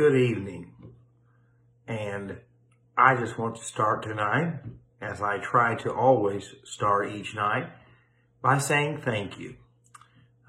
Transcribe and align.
good 0.00 0.16
evening. 0.16 0.72
And 1.86 2.38
I 2.96 3.16
just 3.16 3.38
want 3.38 3.56
to 3.56 3.62
start 3.62 4.02
tonight, 4.02 4.60
as 4.98 5.20
I 5.20 5.36
try 5.36 5.74
to 5.74 5.92
always 5.92 6.54
start 6.64 7.12
each 7.12 7.34
night, 7.34 7.68
by 8.40 8.56
saying 8.56 9.02
thank 9.04 9.38
you. 9.38 9.56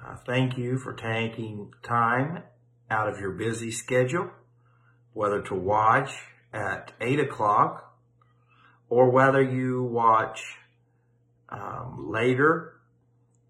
Uh, 0.01 0.15
thank 0.25 0.57
you 0.57 0.77
for 0.77 0.93
taking 0.93 1.73
time 1.83 2.43
out 2.89 3.09
of 3.09 3.19
your 3.19 3.31
busy 3.31 3.71
schedule, 3.71 4.31
whether 5.11 5.41
to 5.41 5.55
watch 5.55 6.13
at 6.53 6.93
8 7.01 7.19
o'clock 7.19 7.93
or 8.87 9.09
whether 9.09 9.41
you 9.41 9.83
watch 9.83 10.59
um, 11.49 12.09
later, 12.09 12.79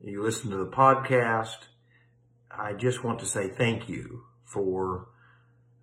you 0.03 0.23
listen 0.23 0.49
to 0.49 0.57
the 0.57 0.65
podcast. 0.65 1.67
I 2.49 2.73
just 2.73 3.03
want 3.03 3.19
to 3.19 3.27
say 3.27 3.49
thank 3.49 3.87
you 3.87 4.23
for 4.43 5.10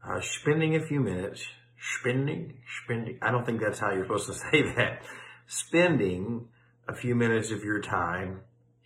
uh, 0.07 0.21
spending 0.21 0.77
a 0.77 0.87
few 0.87 1.01
minutes, 1.01 1.45
spending, 1.81 2.55
spending, 2.85 3.19
I 3.23 3.31
don't 3.31 3.45
think 3.45 3.61
that's 3.61 3.79
how 3.79 3.93
you're 3.93 4.05
supposed 4.05 4.27
to 4.27 4.35
say 4.53 4.63
that, 4.77 5.03
spending 5.47 6.49
a 6.89 6.95
few 6.95 7.15
minutes 7.15 7.51
of 7.51 7.65
your 7.65 7.81
time 7.81 8.41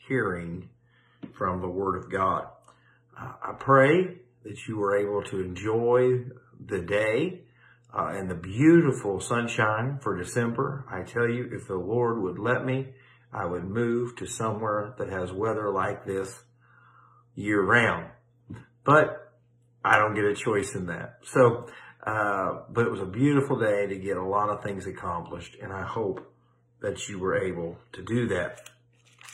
hearing 0.09 0.69
from 1.37 1.61
the 1.61 1.69
Word 1.69 1.97
of 1.97 2.11
God. 2.11 2.47
Uh, 3.19 3.33
I 3.43 3.53
pray 3.59 4.19
that 4.45 4.67
you 4.67 4.77
were 4.77 4.97
able 4.97 5.23
to 5.30 5.41
enjoy 5.41 6.25
the 6.65 6.80
day 6.80 7.42
uh, 7.97 8.12
and 8.15 8.31
the 8.31 8.34
beautiful 8.34 9.20
sunshine 9.20 9.98
for 10.03 10.17
December. 10.17 10.84
I 10.91 11.03
tell 11.03 11.29
you, 11.29 11.51
if 11.53 11.69
the 11.69 11.77
Lord 11.77 12.23
would 12.23 12.39
let 12.39 12.65
me, 12.65 12.89
I 13.33 13.47
would 13.47 13.65
move 13.65 14.17
to 14.17 14.27
somewhere 14.27 14.95
that 14.98 15.09
has 15.09 15.33
weather 15.33 15.70
like 15.70 16.05
this 16.05 16.42
year 17.34 17.62
round. 17.62 18.11
But 18.84 19.31
I 19.84 19.98
don't 19.98 20.14
get 20.14 20.24
a 20.24 20.34
choice 20.34 20.74
in 20.74 20.86
that. 20.86 21.18
So, 21.24 21.66
uh, 22.06 22.60
but 22.70 22.86
it 22.86 22.91
was 22.91 23.00
a 23.00 23.06
beautiful 23.06 23.58
day 23.58 23.86
to 23.86 23.97
get 23.97 24.16
a 24.16 24.24
lot 24.24 24.48
of 24.48 24.62
things 24.62 24.86
accomplished, 24.86 25.56
and 25.61 25.72
I 25.72 25.83
hope 25.83 26.33
that 26.80 27.08
you 27.08 27.19
were 27.19 27.36
able 27.36 27.78
to 27.92 28.02
do 28.02 28.28
that. 28.28 28.69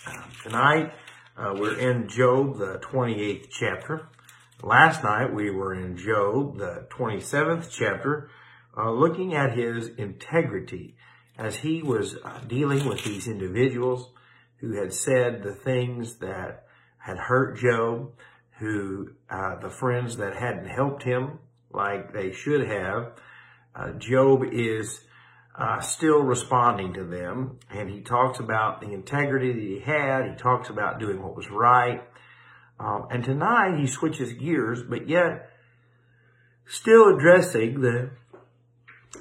Uh, 0.07 0.23
tonight, 0.43 0.93
uh, 1.37 1.55
we're 1.57 1.79
in 1.79 2.09
Job, 2.09 2.59
the 2.59 2.79
28th 2.79 3.49
chapter. 3.51 4.09
Last 4.63 5.05
night, 5.05 5.33
we 5.33 5.51
were 5.51 5.75
in 5.75 5.97
Job, 5.97 6.59
the 6.59 6.87
27th 6.91 7.71
chapter, 7.71 8.31
uh, 8.77 8.91
looking 8.91 9.35
at 9.35 9.57
his 9.57 9.89
integrity 9.89 10.97
as 11.39 11.57
he 11.57 11.83
was 11.83 12.17
uh, 12.25 12.41
dealing 12.47 12.87
with 12.87 13.05
these 13.05 13.29
individuals 13.29 14.11
who 14.57 14.73
had 14.73 14.93
said 14.93 15.43
the 15.43 15.55
things 15.55 16.17
that 16.17 16.65
had 16.99 17.17
hurt 17.17 17.57
Job 17.59 18.13
who, 18.59 19.11
uh, 19.31 19.57
the 19.61 19.71
friends 19.71 20.17
that 20.17 20.37
hadn't 20.37 20.67
helped 20.67 21.03
him 21.03 21.39
like 21.73 22.13
they 22.13 22.33
should 22.33 22.67
have, 22.67 23.13
uh, 23.75 23.93
Job 23.93 24.43
is 24.51 25.01
uh, 25.57 25.81
still 25.81 26.21
responding 26.21 26.95
to 26.95 27.05
them. 27.05 27.59
And 27.71 27.91
he 27.91 28.01
talks 28.01 28.39
about 28.39 28.81
the 28.81 28.93
integrity 28.93 29.53
that 29.53 29.61
he 29.61 29.81
had. 29.81 30.31
He 30.31 30.37
talks 30.37 30.71
about 30.71 31.01
doing 31.01 31.23
what 31.23 31.37
was 31.37 31.51
right. 31.51 32.03
Um, 32.81 33.09
and 33.11 33.25
tonight 33.25 33.79
he 33.79 33.87
switches 33.87 34.33
gears, 34.33 34.83
but 34.83 35.09
yet 35.09 35.51
still 36.67 37.17
addressing 37.17 37.81
the 37.81 38.11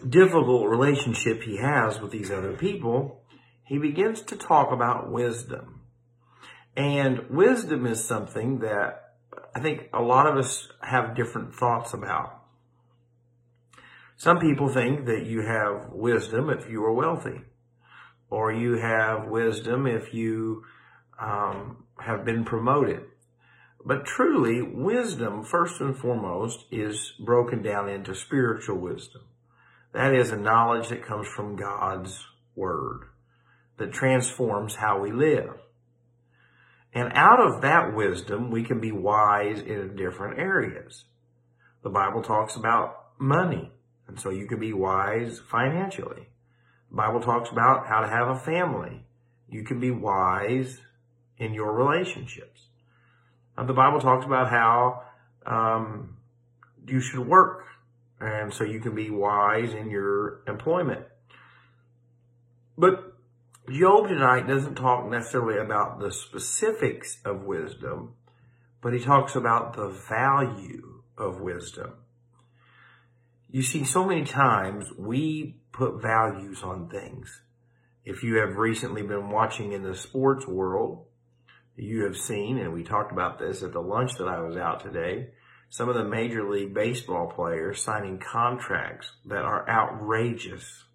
difficult 0.07 0.69
relationship 0.69 1.41
he 1.41 1.57
has 1.57 1.99
with 1.99 2.11
these 2.11 2.29
other 2.29 2.53
people. 2.53 3.23
He 3.63 3.77
begins 3.77 4.21
to 4.23 4.35
talk 4.35 4.71
about 4.71 5.11
wisdom. 5.11 5.81
And 6.75 7.29
wisdom 7.31 7.87
is 7.87 8.05
something 8.05 8.59
that 8.59 9.06
I 9.57 9.59
think 9.59 9.89
a 9.91 10.03
lot 10.03 10.27
of 10.27 10.37
us 10.37 10.67
have 10.83 11.15
different 11.15 11.55
thoughts 11.55 11.91
about. 11.91 12.43
Some 14.15 14.37
people 14.37 14.69
think 14.69 15.07
that 15.07 15.25
you 15.25 15.41
have 15.41 15.89
wisdom 15.91 16.51
if 16.51 16.69
you 16.69 16.83
are 16.83 16.93
wealthy, 16.93 17.41
or 18.29 18.53
you 18.53 18.77
have 18.77 19.25
wisdom 19.25 19.87
if 19.87 20.13
you 20.13 20.63
um, 21.19 21.85
have 21.99 22.23
been 22.23 22.45
promoted. 22.45 23.01
But 23.83 24.05
truly, 24.05 24.61
wisdom, 24.61 25.43
first 25.43 25.81
and 25.81 25.97
foremost, 25.97 26.65
is 26.69 27.13
broken 27.19 27.63
down 27.63 27.89
into 27.89 28.13
spiritual 28.13 28.77
wisdom. 28.77 29.23
That 29.91 30.13
is 30.13 30.29
a 30.29 30.37
knowledge 30.37 30.89
that 30.89 31.03
comes 31.03 31.27
from 31.35 31.55
God's 31.55 32.27
Word 32.55 33.05
that 33.79 33.91
transforms 33.91 34.75
how 34.75 34.99
we 34.99 35.11
live. 35.11 35.55
And 36.97 37.11
out 37.13 37.39
of 37.39 37.61
that 37.61 37.93
wisdom, 37.93 38.49
we 38.49 38.63
can 38.63 38.79
be 38.79 38.91
wise 38.91 39.59
in 39.59 39.95
different 39.95 40.39
areas. 40.39 41.03
The 41.83 41.91
Bible 41.91 42.23
talks 42.23 42.55
about 42.55 43.09
money. 43.19 43.71
And 44.07 44.19
so 44.19 44.31
you 44.31 44.47
can 44.47 44.59
be 44.59 44.73
wise 44.73 45.39
financially. 45.39 46.29
The 46.89 46.95
Bible 46.95 47.21
talks 47.21 47.51
about 47.51 47.85
how 47.85 47.99
to 47.99 48.07
have 48.07 48.29
a 48.29 48.39
family. 48.39 49.05
You 49.47 49.63
can 49.63 49.79
be 49.79 49.91
wise 49.91 50.79
in 51.37 51.53
your 51.53 51.71
relationships. 51.71 52.61
And 53.55 53.69
the 53.69 53.73
Bible 53.73 54.01
talks 54.01 54.25
about 54.25 54.49
how 54.49 55.03
um, 55.45 56.17
you 56.87 56.99
should 56.99 57.27
work. 57.27 57.65
And 58.19 58.51
so 58.51 58.63
you 58.63 58.79
can 58.79 58.95
be 58.95 59.11
wise 59.11 59.71
in 59.71 59.91
your 59.91 60.41
employment. 60.47 61.05
But 62.75 63.16
Job 63.69 64.07
tonight 64.07 64.47
doesn't 64.47 64.75
talk 64.75 65.09
necessarily 65.09 65.59
about 65.59 65.99
the 65.99 66.09
specifics 66.09 67.17
of 67.25 67.43
wisdom, 67.43 68.13
but 68.81 68.93
he 68.93 68.99
talks 68.99 69.35
about 69.35 69.75
the 69.75 69.89
value 69.89 71.03
of 71.17 71.41
wisdom. 71.41 71.91
You 73.49 73.61
see, 73.61 73.83
so 73.83 74.05
many 74.05 74.23
times 74.23 74.85
we 74.97 75.59
put 75.73 76.01
values 76.01 76.63
on 76.63 76.87
things. 76.87 77.41
If 78.05 78.23
you 78.23 78.35
have 78.35 78.55
recently 78.55 79.01
been 79.01 79.29
watching 79.29 79.73
in 79.73 79.83
the 79.83 79.95
sports 79.95 80.47
world, 80.47 81.05
you 81.75 82.05
have 82.05 82.15
seen, 82.15 82.57
and 82.57 82.73
we 82.73 82.83
talked 82.83 83.11
about 83.11 83.37
this 83.37 83.63
at 83.63 83.73
the 83.73 83.81
lunch 83.81 84.13
that 84.17 84.29
I 84.29 84.39
was 84.39 84.55
out 84.55 84.79
today, 84.79 85.31
some 85.69 85.89
of 85.89 85.95
the 85.95 86.05
major 86.05 86.49
league 86.49 86.73
baseball 86.73 87.27
players 87.27 87.81
signing 87.81 88.19
contracts 88.19 89.11
that 89.25 89.43
are 89.43 89.69
outrageous 89.69 90.85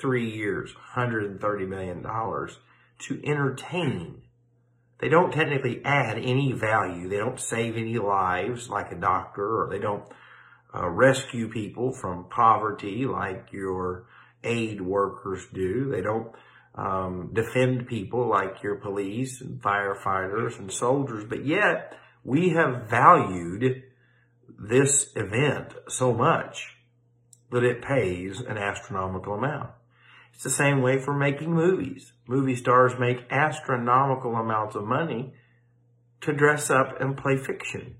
three 0.00 0.30
years, 0.30 0.74
$130 0.96 1.68
million 1.68 2.02
to 2.02 3.26
entertain. 3.26 4.22
They 4.98 5.08
don't 5.08 5.32
technically 5.32 5.82
add 5.84 6.18
any 6.18 6.52
value. 6.52 7.08
They 7.08 7.16
don't 7.16 7.40
save 7.40 7.76
any 7.76 7.98
lives 7.98 8.68
like 8.68 8.92
a 8.92 8.96
doctor 8.96 9.62
or 9.62 9.68
they 9.70 9.78
don't 9.78 10.04
uh, 10.74 10.88
rescue 10.88 11.48
people 11.48 11.92
from 11.92 12.28
poverty 12.28 13.06
like 13.06 13.48
your 13.52 14.06
aid 14.44 14.80
workers 14.80 15.46
do. 15.52 15.90
They 15.90 16.02
don't 16.02 16.32
um, 16.74 17.30
defend 17.32 17.86
people 17.88 18.28
like 18.28 18.62
your 18.62 18.76
police 18.76 19.40
and 19.40 19.60
firefighters 19.60 20.58
and 20.58 20.70
soldiers. 20.70 21.24
But 21.28 21.44
yet 21.44 21.96
we 22.24 22.50
have 22.50 22.88
valued 22.88 23.82
this 24.58 25.10
event 25.16 25.74
so 25.88 26.12
much 26.12 26.76
that 27.50 27.64
it 27.64 27.82
pays 27.82 28.40
an 28.40 28.58
astronomical 28.58 29.34
amount. 29.34 29.70
It's 30.34 30.44
the 30.44 30.50
same 30.50 30.80
way 30.82 30.98
for 30.98 31.12
making 31.12 31.52
movies. 31.52 32.12
Movie 32.26 32.56
stars 32.56 32.92
make 32.98 33.26
astronomical 33.30 34.36
amounts 34.36 34.74
of 34.74 34.84
money 34.84 35.34
to 36.22 36.32
dress 36.32 36.70
up 36.70 37.00
and 37.00 37.16
play 37.16 37.36
fiction. 37.36 37.96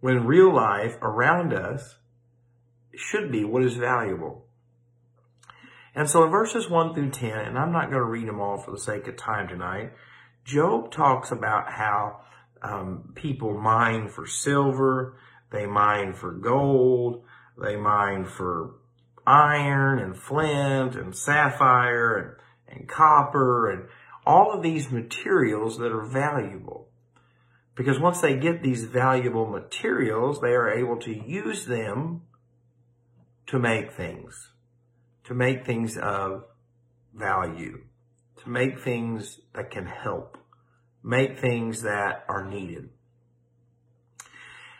When 0.00 0.26
real 0.26 0.54
life 0.54 0.96
around 1.00 1.52
us 1.52 1.98
should 2.94 3.30
be 3.30 3.44
what 3.44 3.64
is 3.64 3.74
valuable. 3.74 4.46
And 5.94 6.08
so 6.08 6.24
in 6.24 6.30
verses 6.30 6.68
1 6.68 6.94
through 6.94 7.10
10, 7.10 7.30
and 7.30 7.58
I'm 7.58 7.72
not 7.72 7.90
going 7.90 8.02
to 8.02 8.04
read 8.04 8.28
them 8.28 8.40
all 8.40 8.58
for 8.58 8.70
the 8.70 8.78
sake 8.78 9.06
of 9.08 9.16
time 9.16 9.48
tonight, 9.48 9.92
Job 10.44 10.90
talks 10.90 11.30
about 11.30 11.70
how 11.70 12.20
um, 12.62 13.12
people 13.14 13.58
mine 13.58 14.08
for 14.08 14.26
silver, 14.26 15.16
they 15.50 15.66
mine 15.66 16.14
for 16.14 16.32
gold, 16.32 17.24
they 17.62 17.76
mine 17.76 18.24
for 18.24 18.74
iron 19.26 19.98
and 19.98 20.16
flint 20.16 20.94
and 20.94 21.16
sapphire 21.16 22.38
and, 22.68 22.78
and 22.78 22.88
copper 22.88 23.70
and 23.70 23.88
all 24.26 24.52
of 24.52 24.62
these 24.62 24.90
materials 24.90 25.78
that 25.78 25.92
are 25.92 26.04
valuable. 26.04 26.88
Because 27.74 27.98
once 27.98 28.20
they 28.20 28.36
get 28.36 28.62
these 28.62 28.84
valuable 28.84 29.46
materials, 29.46 30.40
they 30.40 30.52
are 30.52 30.70
able 30.70 30.98
to 30.98 31.12
use 31.12 31.66
them 31.66 32.22
to 33.46 33.58
make 33.58 33.92
things, 33.92 34.50
to 35.24 35.34
make 35.34 35.64
things 35.64 35.96
of 35.96 36.44
value, 37.14 37.84
to 38.42 38.48
make 38.48 38.80
things 38.80 39.40
that 39.54 39.70
can 39.70 39.86
help, 39.86 40.38
make 41.02 41.38
things 41.38 41.82
that 41.82 42.24
are 42.28 42.44
needed. 42.44 42.90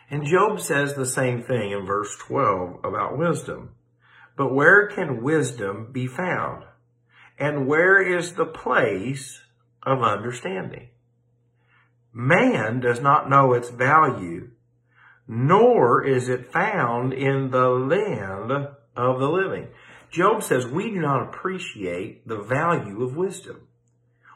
And 0.09 0.25
Job 0.25 0.59
says 0.59 0.93
the 0.93 1.05
same 1.05 1.41
thing 1.41 1.71
in 1.71 1.85
verse 1.85 2.15
12 2.17 2.81
about 2.83 3.17
wisdom. 3.17 3.71
But 4.35 4.53
where 4.53 4.87
can 4.87 5.21
wisdom 5.21 5.89
be 5.91 6.07
found? 6.07 6.63
And 7.37 7.67
where 7.67 8.01
is 8.01 8.33
the 8.33 8.45
place 8.45 9.41
of 9.83 10.01
understanding? 10.01 10.89
Man 12.11 12.79
does 12.79 12.99
not 12.99 13.29
know 13.29 13.53
its 13.53 13.69
value, 13.69 14.51
nor 15.27 16.03
is 16.03 16.29
it 16.29 16.51
found 16.51 17.13
in 17.13 17.51
the 17.51 17.69
land 17.69 18.51
of 18.95 19.19
the 19.19 19.29
living. 19.29 19.69
Job 20.11 20.43
says 20.43 20.67
we 20.67 20.91
do 20.91 20.99
not 20.99 21.23
appreciate 21.23 22.27
the 22.27 22.37
value 22.37 23.03
of 23.03 23.15
wisdom. 23.15 23.67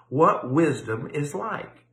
What 0.09 0.51
wisdom 0.51 1.09
is 1.13 1.35
like. 1.35 1.85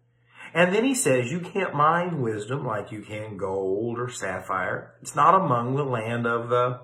And 0.54 0.74
then 0.74 0.84
he 0.84 0.94
says 0.94 1.30
you 1.30 1.40
can't 1.40 1.74
mine 1.74 2.22
wisdom 2.22 2.64
like 2.64 2.92
you 2.92 3.02
can 3.02 3.36
gold 3.36 3.98
or 3.98 4.08
sapphire. 4.08 4.94
It's 5.02 5.16
not 5.16 5.34
among 5.34 5.74
the 5.74 5.84
land 5.84 6.26
of 6.26 6.48
the 6.48 6.80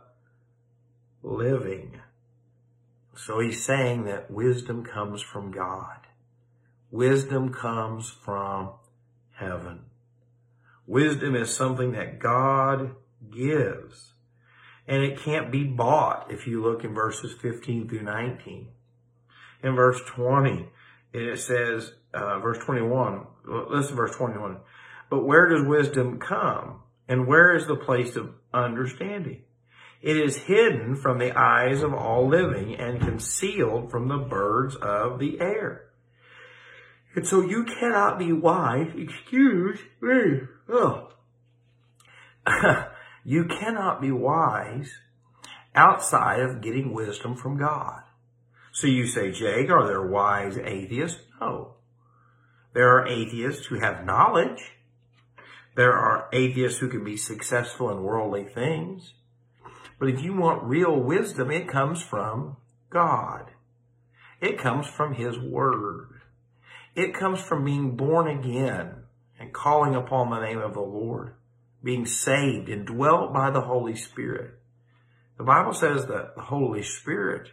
living. 1.23 2.01
So 3.17 3.41
he's 3.41 3.65
saying 3.65 4.05
that 4.05 4.31
wisdom 4.31 4.85
comes 4.85 5.23
from 5.23 5.51
God. 5.51 6.07
Wisdom 6.91 7.53
comes 7.53 8.11
from 8.11 8.71
heaven. 9.33 9.81
Wisdom 10.87 11.37
is 11.37 11.55
something 11.55 11.93
that 11.93 12.19
God 12.19 12.97
gives. 13.31 14.15
And 14.89 15.05
it 15.05 15.21
can't 15.21 15.53
be 15.53 15.65
bought 15.65 16.33
if 16.33 16.47
you 16.47 16.63
look 16.63 16.83
in 16.83 16.95
verses 16.95 17.35
15 17.41 17.89
through 17.89 18.03
19. 18.03 18.69
In 19.63 19.75
verse 19.77 20.01
20, 20.07 20.69
it 21.13 21.39
says, 21.39 21.93
uh, 22.13 22.41
verse 22.41 22.59
21, 22.59 23.27
listen 23.45 23.95
verse 23.95 24.17
21. 24.17 24.59
But 25.11 25.25
where 25.25 25.49
does 25.49 25.67
wisdom 25.67 26.19
come? 26.19 26.81
And 27.09 27.27
where 27.27 27.55
is 27.55 27.67
the 27.67 27.77
place 27.77 28.17
of 28.17 28.31
understanding? 28.55 29.43
It 30.03 30.17
is 30.17 30.37
hidden 30.37 30.97
from 30.97 31.19
the 31.19 31.39
eyes 31.39 31.83
of 31.83 31.93
all 31.93 32.27
living 32.27 32.75
and 32.75 33.01
concealed 33.01 33.91
from 33.91 34.09
the 34.09 34.17
birds 34.17 34.75
of 34.77 35.19
the 35.19 35.41
air. 35.41 35.91
And 37.15 37.27
so 37.27 37.41
you 37.41 37.65
cannot 37.65 38.19
be 38.19 38.33
wise, 38.33 38.93
excuse 38.97 39.81
me, 40.01 40.41
oh. 40.69 41.11
you 43.25 43.45
cannot 43.45 44.01
be 44.01 44.11
wise 44.11 44.91
outside 45.75 46.41
of 46.41 46.63
getting 46.63 46.95
wisdom 46.95 47.37
from 47.37 47.59
God. 47.59 48.03
So 48.73 48.87
you 48.87 49.07
say, 49.07 49.33
Jake, 49.33 49.71
are 49.71 49.87
there 49.87 50.07
wise 50.07 50.57
atheists? 50.57 51.21
No. 51.41 51.75
There 52.73 52.89
are 52.89 53.07
atheists 53.07 53.67
who 53.67 53.81
have 53.81 54.07
knowledge. 54.07 54.73
There 55.75 55.93
are 55.93 56.29
atheists 56.33 56.79
who 56.79 56.89
can 56.89 57.05
be 57.05 57.17
successful 57.17 57.91
in 57.91 58.03
worldly 58.03 58.45
things. 58.45 59.15
But 60.01 60.09
if 60.09 60.23
you 60.23 60.35
want 60.35 60.65
real 60.65 60.99
wisdom, 60.99 61.51
it 61.51 61.69
comes 61.69 62.03
from 62.03 62.57
God. 62.89 63.51
It 64.41 64.59
comes 64.59 64.87
from 64.87 65.15
His 65.15 65.39
Word. 65.39 66.23
It 66.97 67.15
comes 67.15 67.39
from 67.39 67.67
being 67.67 67.97
born 67.97 68.27
again 68.27 69.05
and 69.39 69.53
calling 69.53 69.95
upon 69.95 70.31
the 70.31 70.41
name 70.41 70.59
of 70.59 70.73
the 70.73 70.81
Lord, 70.81 71.35
being 71.85 72.07
saved 72.07 72.71
and 72.71 72.87
dwelt 72.87 73.35
by 73.35 73.51
the 73.51 73.61
Holy 73.61 73.95
Spirit. 73.95 74.55
The 75.37 75.45
Bible 75.45 75.75
says 75.75 76.07
that 76.07 76.35
the 76.35 76.43
Holy 76.43 76.83
Spirit 76.83 77.51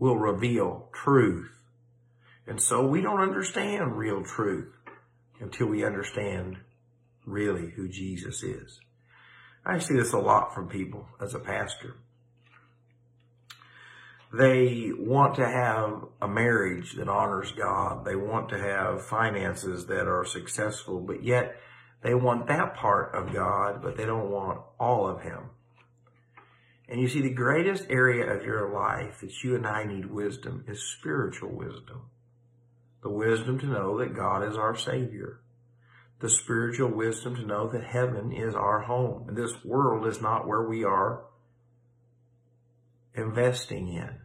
will 0.00 0.16
reveal 0.16 0.88
truth. 0.92 1.50
And 2.44 2.60
so 2.60 2.84
we 2.84 3.00
don't 3.00 3.20
understand 3.20 3.96
real 3.96 4.24
truth 4.24 4.72
until 5.40 5.68
we 5.68 5.84
understand 5.84 6.56
really 7.24 7.70
who 7.70 7.88
Jesus 7.88 8.42
is. 8.42 8.80
I 9.64 9.78
see 9.78 9.94
this 9.94 10.12
a 10.12 10.18
lot 10.18 10.54
from 10.54 10.68
people 10.68 11.06
as 11.20 11.34
a 11.34 11.38
pastor. 11.38 11.96
They 14.32 14.90
want 14.96 15.34
to 15.36 15.46
have 15.46 16.04
a 16.20 16.26
marriage 16.26 16.94
that 16.94 17.08
honors 17.08 17.52
God. 17.52 18.04
They 18.04 18.16
want 18.16 18.48
to 18.48 18.58
have 18.58 19.06
finances 19.06 19.86
that 19.86 20.08
are 20.08 20.24
successful, 20.24 21.00
but 21.00 21.22
yet 21.22 21.54
they 22.02 22.14
want 22.14 22.48
that 22.48 22.74
part 22.74 23.14
of 23.14 23.32
God, 23.32 23.82
but 23.82 23.96
they 23.96 24.06
don't 24.06 24.30
want 24.30 24.62
all 24.80 25.06
of 25.06 25.20
Him. 25.20 25.50
And 26.88 27.00
you 27.00 27.08
see, 27.08 27.20
the 27.20 27.30
greatest 27.30 27.86
area 27.88 28.24
of 28.34 28.44
your 28.44 28.72
life 28.72 29.20
that 29.20 29.44
you 29.44 29.54
and 29.54 29.66
I 29.66 29.84
need 29.84 30.06
wisdom 30.06 30.64
is 30.66 30.82
spiritual 30.82 31.50
wisdom. 31.50 32.10
The 33.02 33.10
wisdom 33.10 33.58
to 33.60 33.66
know 33.66 33.98
that 33.98 34.16
God 34.16 34.46
is 34.48 34.56
our 34.56 34.76
Savior. 34.76 35.40
The 36.22 36.30
spiritual 36.30 36.88
wisdom 36.88 37.34
to 37.34 37.44
know 37.44 37.68
that 37.68 37.82
heaven 37.82 38.30
is 38.32 38.54
our 38.54 38.82
home. 38.82 39.28
And 39.28 39.36
this 39.36 39.64
world 39.64 40.06
is 40.06 40.22
not 40.22 40.46
where 40.46 40.62
we 40.62 40.84
are 40.84 41.24
investing 43.12 43.88
in. 43.88 44.20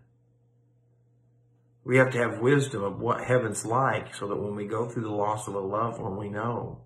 We 1.84 1.98
have 1.98 2.12
to 2.12 2.20
have 2.20 2.40
wisdom 2.40 2.84
of 2.84 3.00
what 3.00 3.24
heaven's 3.24 3.66
like 3.66 4.14
so 4.14 4.28
that 4.28 4.36
when 4.36 4.56
we 4.56 4.68
go 4.68 4.88
through 4.88 5.06
the 5.06 5.10
loss 5.10 5.48
of 5.48 5.56
a 5.56 5.60
loved 5.60 6.00
one, 6.00 6.18
we 6.18 6.30
know 6.30 6.84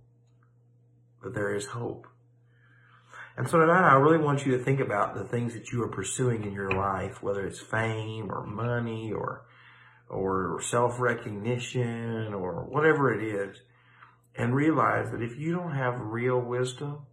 that 1.23 1.33
there 1.33 1.53
is 1.53 1.65
hope. 1.65 2.07
And 3.35 3.49
so 3.49 3.59
tonight 3.59 3.89
I 3.89 3.95
really 3.95 4.23
want 4.23 4.45
you 4.45 4.57
to 4.57 4.63
think 4.63 4.79
about 4.79 5.15
the 5.15 5.25
things 5.25 5.53
that 5.53 5.73
you 5.73 5.83
are 5.83 5.89
pursuing 5.89 6.43
in 6.45 6.53
your 6.53 6.71
life, 6.71 7.21
whether 7.21 7.45
it's 7.45 7.59
fame 7.59 8.31
or 8.31 8.45
money 8.45 9.11
or 9.11 9.43
or 10.07 10.61
self-recognition 10.61 12.33
or 12.33 12.65
whatever 12.69 13.13
it 13.13 13.23
is, 13.23 13.57
and 14.35 14.55
realize 14.55 15.11
that 15.11 15.21
if 15.21 15.37
you 15.37 15.53
don't 15.53 15.75
have 15.75 15.99
real 15.99 16.39
wisdom, 16.39 17.05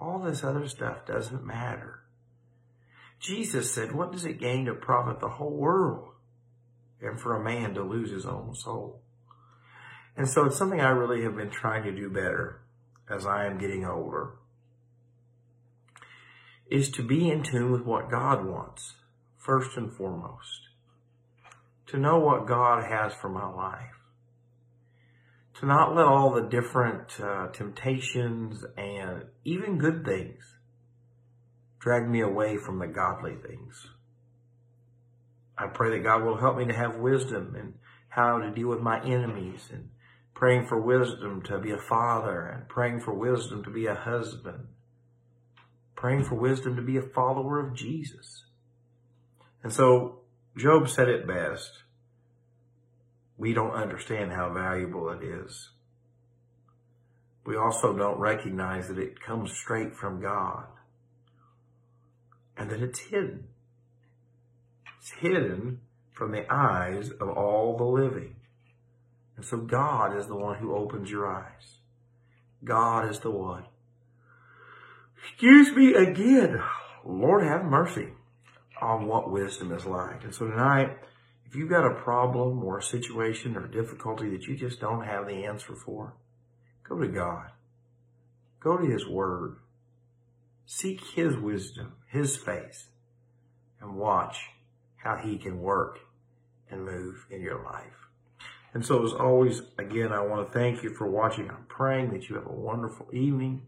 all 0.00 0.18
this 0.18 0.44
other 0.44 0.68
stuff 0.68 1.06
doesn't 1.06 1.44
matter. 1.44 2.00
Jesus 3.20 3.72
said, 3.72 3.92
what 3.92 4.12
does 4.12 4.24
it 4.24 4.40
gain 4.40 4.66
to 4.66 4.74
profit 4.74 5.20
the 5.20 5.28
whole 5.28 5.56
world 5.56 6.08
and 7.00 7.20
for 7.20 7.34
a 7.34 7.44
man 7.44 7.74
to 7.74 7.82
lose 7.82 8.10
his 8.10 8.26
own 8.26 8.54
soul? 8.54 9.00
And 10.16 10.28
so 10.28 10.44
it's 10.44 10.58
something 10.58 10.80
I 10.80 10.90
really 10.90 11.22
have 11.22 11.36
been 11.36 11.50
trying 11.50 11.84
to 11.84 11.92
do 11.92 12.10
better 12.10 12.60
as 13.08 13.26
I 13.26 13.46
am 13.46 13.58
getting 13.58 13.84
older 13.84 14.34
is 16.66 16.90
to 16.90 17.02
be 17.02 17.30
in 17.30 17.42
tune 17.42 17.70
with 17.70 17.82
what 17.82 18.10
God 18.10 18.44
wants 18.44 18.94
first 19.36 19.76
and 19.76 19.92
foremost. 19.92 20.68
To 21.88 21.98
know 21.98 22.18
what 22.18 22.46
God 22.46 22.84
has 22.84 23.12
for 23.14 23.28
my 23.28 23.46
life. 23.46 23.93
To 25.60 25.66
not 25.66 25.94
let 25.94 26.06
all 26.06 26.32
the 26.32 26.48
different 26.48 27.20
uh, 27.20 27.48
temptations 27.48 28.64
and 28.76 29.24
even 29.44 29.78
good 29.78 30.04
things 30.04 30.42
drag 31.78 32.08
me 32.08 32.20
away 32.22 32.56
from 32.56 32.78
the 32.78 32.86
godly 32.86 33.36
things. 33.46 33.86
I 35.56 35.68
pray 35.68 35.90
that 35.90 36.04
God 36.04 36.24
will 36.24 36.38
help 36.38 36.56
me 36.56 36.66
to 36.66 36.72
have 36.72 36.96
wisdom 36.96 37.54
and 37.56 37.74
how 38.08 38.38
to 38.38 38.50
deal 38.50 38.68
with 38.68 38.80
my 38.80 39.00
enemies 39.04 39.68
and 39.72 39.90
praying 40.34 40.66
for 40.66 40.80
wisdom 40.80 41.42
to 41.42 41.58
be 41.58 41.70
a 41.70 41.78
father 41.78 42.46
and 42.46 42.68
praying 42.68 43.00
for 43.00 43.14
wisdom 43.14 43.62
to 43.62 43.70
be 43.70 43.86
a 43.86 43.94
husband, 43.94 44.66
praying 45.94 46.24
for 46.24 46.34
wisdom 46.34 46.74
to 46.74 46.82
be 46.82 46.96
a 46.96 47.02
follower 47.02 47.60
of 47.60 47.74
Jesus. 47.74 48.44
And 49.62 49.72
so 49.72 50.20
Job 50.56 50.88
said 50.88 51.08
it 51.08 51.26
best. 51.26 51.83
We 53.44 53.52
don't 53.52 53.72
understand 53.72 54.32
how 54.32 54.54
valuable 54.54 55.10
it 55.10 55.22
is. 55.22 55.68
We 57.44 57.58
also 57.58 57.92
don't 57.92 58.18
recognize 58.18 58.88
that 58.88 58.98
it 58.98 59.20
comes 59.20 59.52
straight 59.52 59.94
from 59.94 60.22
God 60.22 60.64
and 62.56 62.70
that 62.70 62.80
it's 62.80 63.00
hidden. 63.00 63.48
It's 64.98 65.10
hidden 65.10 65.80
from 66.10 66.32
the 66.32 66.50
eyes 66.50 67.10
of 67.20 67.28
all 67.28 67.76
the 67.76 67.84
living. 67.84 68.36
And 69.36 69.44
so 69.44 69.58
God 69.58 70.16
is 70.16 70.26
the 70.26 70.36
one 70.36 70.56
who 70.56 70.74
opens 70.74 71.10
your 71.10 71.30
eyes. 71.30 71.80
God 72.64 73.10
is 73.10 73.18
the 73.18 73.30
one. 73.30 73.66
Excuse 75.22 75.70
me 75.76 75.92
again. 75.92 76.62
Lord 77.04 77.44
have 77.44 77.66
mercy 77.66 78.08
on 78.80 79.06
what 79.06 79.30
wisdom 79.30 79.70
is 79.70 79.84
like. 79.84 80.24
And 80.24 80.34
so 80.34 80.46
tonight, 80.46 80.96
if 81.54 81.60
you've 81.60 81.70
got 81.70 81.86
a 81.86 81.94
problem 82.02 82.64
or 82.64 82.78
a 82.78 82.82
situation 82.82 83.56
or 83.56 83.68
difficulty 83.68 84.28
that 84.30 84.42
you 84.42 84.56
just 84.56 84.80
don't 84.80 85.04
have 85.04 85.28
the 85.28 85.44
answer 85.44 85.76
for, 85.76 86.14
go 86.82 86.98
to 86.98 87.06
God. 87.06 87.52
Go 88.58 88.76
to 88.76 88.84
His 88.84 89.06
Word. 89.06 89.58
Seek 90.66 91.00
His 91.14 91.36
wisdom, 91.36 91.92
His 92.08 92.36
face, 92.36 92.88
and 93.80 93.94
watch 93.94 94.36
how 94.96 95.14
He 95.14 95.38
can 95.38 95.60
work 95.60 96.00
and 96.68 96.84
move 96.84 97.24
in 97.30 97.40
your 97.40 97.62
life. 97.62 98.08
And 98.72 98.84
so, 98.84 99.04
as 99.04 99.12
always, 99.12 99.62
again, 99.78 100.12
I 100.12 100.22
want 100.22 100.48
to 100.48 100.52
thank 100.52 100.82
you 100.82 100.92
for 100.92 101.08
watching. 101.08 101.48
I'm 101.48 101.66
praying 101.68 102.10
that 102.14 102.28
you 102.28 102.34
have 102.34 102.46
a 102.46 102.52
wonderful 102.52 103.06
evening. 103.12 103.62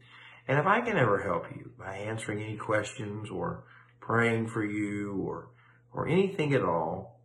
And 0.48 0.58
if 0.58 0.66
I 0.66 0.80
can 0.80 0.96
ever 0.96 1.22
help 1.22 1.44
you 1.54 1.70
by 1.78 1.98
answering 1.98 2.42
any 2.42 2.56
questions 2.56 3.30
or 3.30 3.62
praying 4.00 4.48
for 4.48 4.64
you 4.64 5.22
or, 5.24 5.50
or 5.92 6.08
anything 6.08 6.52
at 6.52 6.64
all, 6.64 7.15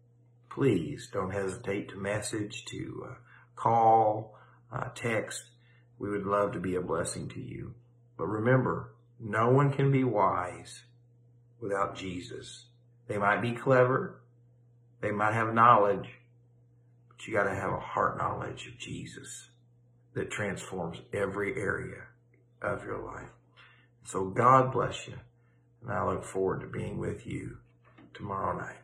please 0.54 1.10
don't 1.12 1.32
hesitate 1.32 1.90
to 1.90 1.96
message, 1.96 2.66
to 2.66 3.08
uh, 3.10 3.14
call, 3.56 4.38
uh, 4.72 4.90
text. 4.96 5.44
We 5.98 6.10
would 6.10 6.26
love 6.26 6.52
to 6.54 6.60
be 6.60 6.76
a 6.76 6.82
blessing 6.82 7.30
to 7.30 7.40
you. 7.40 7.74
But 8.18 8.28
remember, 8.28 8.94
no 9.20 9.50
one 9.50 9.72
can 9.72 9.92
be 9.92 10.04
wise 10.04 10.84
without 11.60 11.96
Jesus. 11.96 12.66
They 13.08 13.18
might 13.18 13.42
be 13.42 13.54
clever. 13.54 14.22
They 15.02 15.12
might 15.12 15.34
have 15.34 15.54
knowledge, 15.54 16.10
but 17.08 17.26
you 17.26 17.34
got 17.34 17.44
to 17.44 17.56
have 17.56 17.72
a 17.72 17.80
heart 17.80 18.18
knowledge 18.18 18.68
of 18.68 18.78
Jesus 18.78 19.50
that 20.14 20.32
transforms 20.32 20.98
every 21.14 21.56
area 21.56 22.04
of 22.62 22.84
your 22.84 23.00
life. 23.04 23.30
So 24.06 24.26
God 24.26 24.72
bless 24.72 25.08
you. 25.08 25.16
And 25.82 25.92
I 25.92 26.06
look 26.06 26.24
forward 26.24 26.62
to 26.62 26.68
being 26.68 27.00
with 27.00 27.26
you 27.26 27.58
tomorrow 28.14 28.58
night. 28.58 28.81